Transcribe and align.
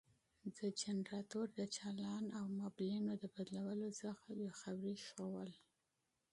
د 0.57 0.59
جنراتور 0.81 1.47
د 1.59 1.61
چالان 1.77 2.25
او 2.39 2.45
مبلينو 2.61 3.11
د 3.17 3.23
بدلولو 3.35 3.89
څخه 4.01 4.25
بې 4.39 4.49
خبري 4.59 4.97
ښوول. 5.07 5.51